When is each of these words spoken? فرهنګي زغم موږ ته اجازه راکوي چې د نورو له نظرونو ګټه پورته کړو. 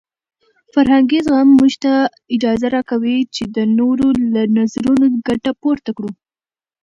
فرهنګي 0.73 1.19
زغم 1.25 1.49
موږ 1.59 1.73
ته 1.83 1.93
اجازه 2.35 2.67
راکوي 2.75 3.17
چې 3.35 3.43
د 3.55 3.57
نورو 3.77 4.07
له 4.33 4.41
نظرونو 4.57 5.05
ګټه 5.27 5.51
پورته 5.61 5.89
کړو. 5.97 6.11